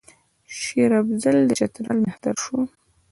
شېر 0.59 0.91
افضل 1.01 1.35
د 1.45 1.51
چترال 1.59 1.97
مهتر 2.05 2.35
شو. 2.43 2.57